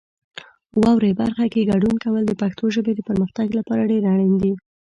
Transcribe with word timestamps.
واورئ 0.81 1.11
برخه 1.21 1.45
کې 1.53 1.67
ګډون 1.71 1.95
کول 2.03 2.23
د 2.27 2.33
پښتو 2.41 2.65
ژبې 2.75 2.91
د 2.95 2.99
پرمختګ 3.09 3.47
لپاره 3.59 3.87
ډېر 3.91 4.03
اړین 4.13 4.33
دی. 4.43 4.53